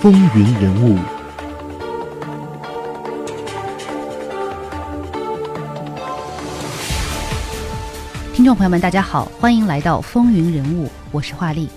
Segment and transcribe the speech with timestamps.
[0.00, 0.96] 风云人物。
[8.32, 11.68] 听众朋友们，大家好，欢迎来到风云人物，我是华丽。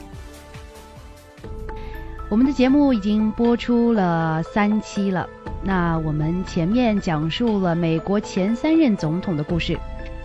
[2.29, 5.27] 我们的节目已经播出了三期了，
[5.61, 9.77] 那我们前面讲述了美国前三任总统的故事，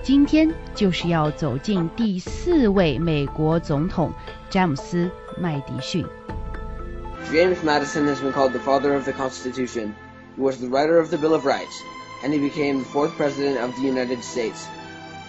[0.05, 4.13] 今天就是要走进第四位美国总统
[4.49, 6.07] 詹姆斯麦迪逊。
[7.32, 9.96] James Madison has been called the father of the Constitution.
[10.36, 11.82] He was the writer of the Bill of Rights,
[12.24, 14.68] and he became the fourth president of the United States.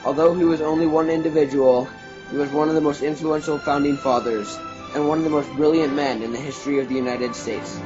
[0.04, 1.88] Although he was only one individual,
[2.30, 4.58] he was one of the most influential founding fathers
[4.94, 7.80] and one of the most brilliant men in the history of the United States.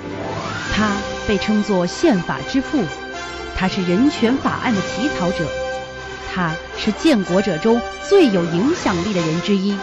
[0.74, 2.84] 他被称作宪法之父，
[3.56, 5.44] 他是人权法案的起草者，
[6.34, 9.76] 他是建国者中最有影响力的人之一。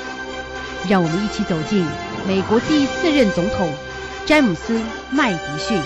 [0.88, 1.86] 让我们一起走进
[2.28, 3.70] 美国第四任总统
[4.27, 4.79] 詹姆斯·
[5.11, 5.77] 麦迪逊。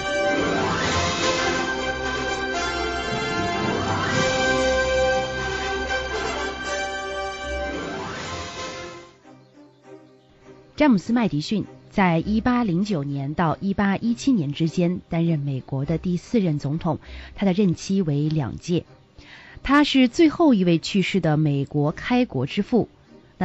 [10.77, 16.99] 詹姆斯·麦迪逊在1809年到1817年之间担任美国的第四任总统，
[17.35, 18.85] 他的任期为两届。
[19.63, 22.91] 他是最后一位去世的美国开国之父。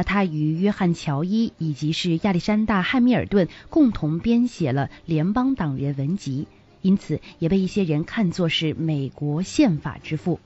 [0.02, 6.46] 他与约翰·乔伊以及是亚历山大·汉密尔顿共同编写了《联邦党人文集》，
[6.82, 10.40] 因此也被一些人看作是美国宪法之父。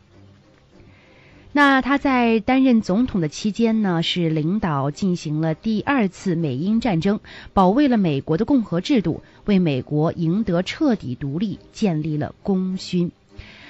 [1.56, 7.20] 那他在担任总统的期间呢，是领导进行了第二次美英战争，
[7.52, 13.12] 保卫了美国的共和制度，为美国赢得彻底独立建立了功勋。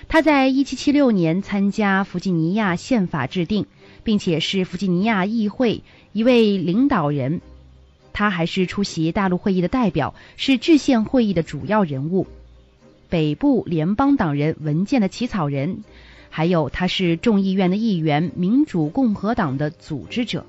[0.08, 3.66] 他在1776年参加弗吉尼亚宪法制定，
[4.04, 7.40] 并且是弗吉尼亚议会一位领导人。
[8.12, 12.28] 他还是出席大陆会议的代表，是制宪会议的主要人物，
[13.08, 15.82] 北部联邦党人文件的起草人。
[16.30, 20.46] 还有，他是众议院的议员，民主共和党的组织者。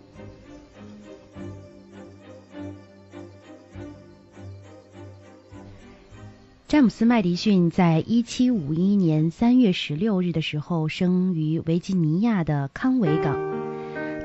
[6.67, 13.54] 詹姆斯·麦迪逊在一七五一年三月十六日的时候生于维吉尼亚的康维港。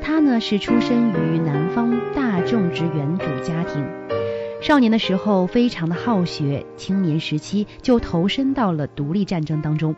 [0.03, 3.85] 他呢是出生于南方大种植园主家庭，
[4.63, 9.95] 少年的时候非常的好学，青年时期就投身到了独立战争当中。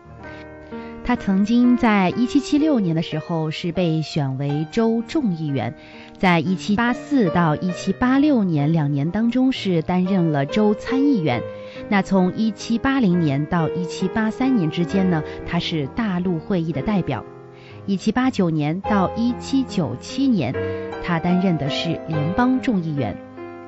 [1.05, 5.75] 他曾经在1776年的时候是被选为州众议员，
[6.17, 11.43] 在1784到1786年两年当中是担任了州参议员。
[11.89, 17.25] 那从1780年到1783年之间呢，他是大陆会议的代表。
[17.87, 20.54] 1789年到1797年，
[21.04, 23.16] 他担任的是联邦众议员。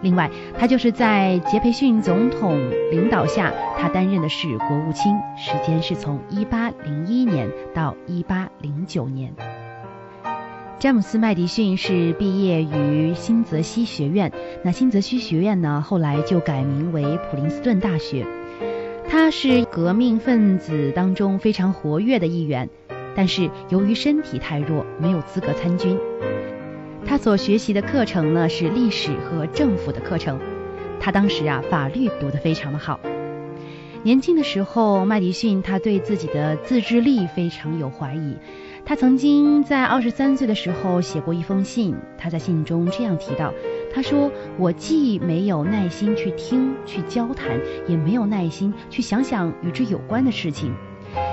[0.03, 2.61] 另外，他就是在杰斐逊总统
[2.91, 9.33] 领导下，他担任的是国务卿，时间是从1801年到1809年。
[10.79, 14.31] 詹姆斯·麦迪逊是毕业于新泽西学院，
[14.63, 18.27] 那新泽西学院呢，后来就改名为普林斯顿大学。
[19.09, 22.69] 他是革命分子当中非常活跃的一员，
[23.15, 25.99] 但是由于身体太弱，没有资格参军。
[27.07, 30.41] 他所学习的课程呢是历史和政府的课程。
[30.99, 32.99] 他当时啊法律读得非常的好。
[34.03, 38.37] 年轻的时候，麦迪逊他对自己的自制力非常有怀疑。
[38.85, 43.53] 他曾经在二十三岁的时候写过一封信，他在信中这样提到：
[43.95, 47.59] 他说，我既没有耐心去听去交谈，
[47.89, 50.75] 也没有耐心去想想与之有关的事情。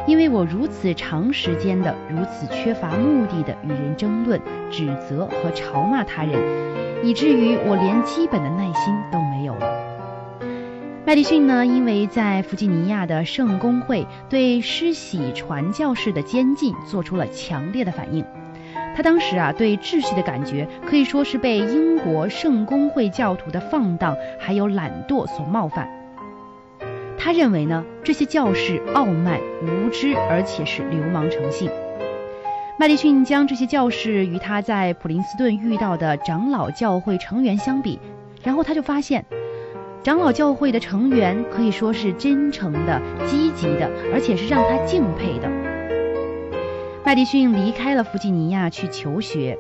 [0.08, 6.40] 因为我如此长时间的、如此缺乏目的的与人争论、指责和嘲骂他人，
[7.04, 9.68] 以至于我连基本的耐心都没有了。
[11.06, 18.24] 麦迪逊呢，因为在弗吉尼亚的圣公会对施洗传教士的监禁做出了强烈的反应，
[18.96, 25.90] 他当时啊对秩序的感觉可以说是被英国圣公会教徒的放荡还有懒惰所冒犯。
[27.24, 31.70] 他认为呢，这些教士傲慢无知，而且是流氓成性。
[32.80, 38.00] 麦迪逊将这些教士与他在普林斯顿遇到的长老教会成员相比，
[38.42, 39.24] 然后他就发现，
[40.02, 45.48] 长老教会的成员可以说是真诚的、积极的，而且是让他敬佩的。
[47.06, 49.56] 麦迪逊离开了弗吉尼亚去求学，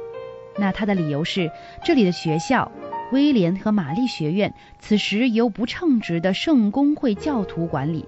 [0.57, 1.51] 那他的理由是
[1.85, 2.71] 这里的学校。
[3.11, 8.05] 威廉和玛丽学院此时由不称职的圣公会教徒管理。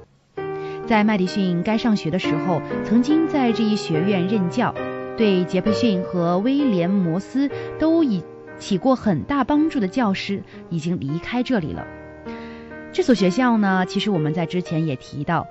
[0.86, 4.74] 在麦迪逊该上学的时候，曾经在这一学院任教，
[5.18, 8.24] 对杰斐逊和威廉摩斯都已
[8.58, 11.86] 起过很大帮助的教师已经离开这里了。
[12.92, 15.48] 这所学校呢，其实我们在之前也提到，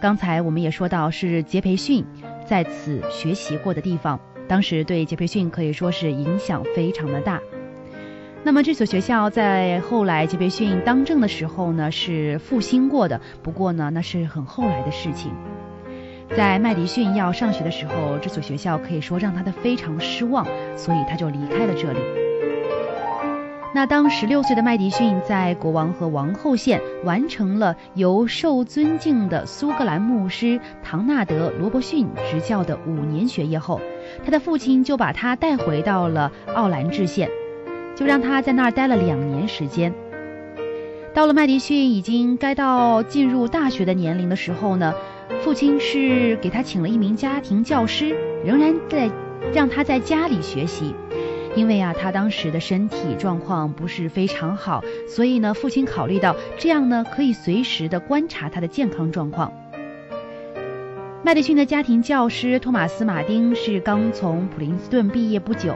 [0.00, 2.04] 刚才我们也说到是杰培逊
[2.46, 7.40] 在此学习过的地方，当时对杰培逊可以说是影响非常的大。
[8.42, 15.30] 那么这所学校在后来杰斐逊当政的时候呢，是复兴过的，不过呢，那是很后来的事情。
[16.34, 21.98] 在麦迪逊要上学的时候，这所学校可以说让他的非常失望，所以他就离开了这里。
[23.74, 33.80] 那当十六岁的麦迪逊在国王和王后县完成了由受尊敬的苏格兰牧师唐纳德·罗伯逊执教的五年学业后，
[34.24, 37.28] 他的父亲就把他带回到了奥兰治县，
[37.94, 39.92] 就让他在那儿待了两年时间。
[41.12, 44.94] 到了麦迪逊已经该到进入大学的年龄的时候呢，
[45.42, 49.10] 父亲是给他请了一名家庭教师，仍然在
[49.52, 50.94] 让他在家里学习。
[51.56, 59.52] 因为啊，他当时的身体状况不是非常好，所以呢，父亲考虑到这样呢，可以随时的观察他的健康状况。
[61.24, 65.74] 麦迪逊的家庭教师托马斯·马丁是刚从普林斯顿毕业不久，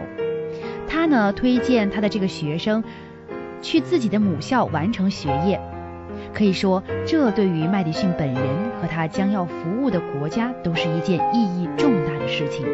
[0.95, 2.85] 他呢推荐他的这个学生
[3.61, 5.61] 去自己的母校完成学业，
[6.33, 8.45] 可以说这对于麦迪逊本人
[8.81, 12.65] 和他将要服务的国家都是一件意义重大的事情。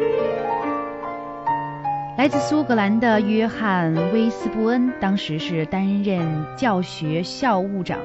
[2.15, 7.97] 来自苏格兰的约翰·威斯布恩当时是担任教学校务长。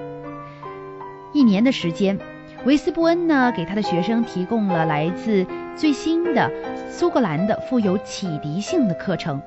[1.35, 2.19] 一年的时间，
[2.65, 5.45] 威斯布恩呢给他的学生提供了来自
[5.77, 6.51] 最新的
[6.89, 9.39] 苏格兰的富有启迪性的课程。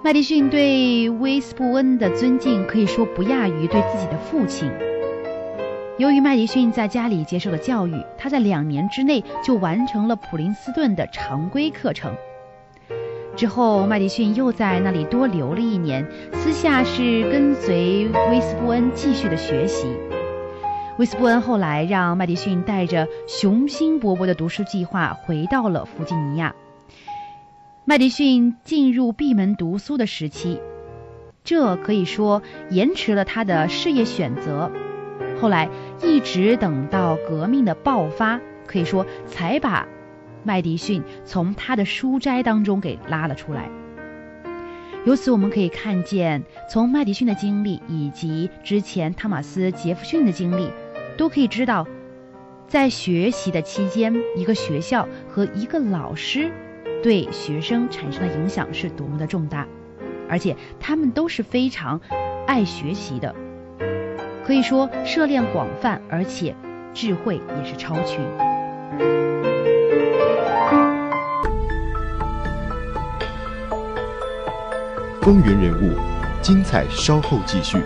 [0.00, 4.70] 麦迪逊对威斯布恩的尊敬可以说不亚于对自己的父亲。
[5.98, 12.14] 由于麦迪逊在家里接受了教育，他在两年之内就完成了普林斯顿的常规课程。
[13.34, 19.88] 之后，麦迪逊又在那里多留了一年，私下是跟随威斯布恩继续的学习。
[20.98, 26.54] 威斯布恩后来让麦迪逊带着雄心勃勃的读书计划回到了弗吉尼亚。
[27.88, 30.60] 麦迪逊进入闭门读书的时期，
[31.42, 34.70] 这可以说延迟了他的事业选择。
[35.40, 35.70] 后来
[36.02, 39.88] 一直等到革命的爆发，可以说才把。
[40.44, 43.70] 麦迪逊从他的书斋当中给拉了出来。
[45.06, 50.70] 由此我们可以看见，从麦迪逊的经历以及之前汤马斯·杰弗逊的经历，
[51.16, 51.86] 都可以知道，
[52.66, 56.52] 在学习的期间，一个学校和一个老师
[57.02, 59.66] 对学生产生的影响是多么的重大，
[60.28, 62.00] 而且他们都是非常
[62.46, 63.34] 爱学习的，
[64.44, 66.54] 可以说涉猎广泛，而且
[66.92, 68.20] 智慧也是超群。
[75.20, 75.94] 风云人物，
[76.40, 77.78] 精彩稍后继续。